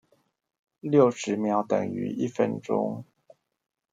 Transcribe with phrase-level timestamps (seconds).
[0.79, 3.03] 六十秒等於一分鐘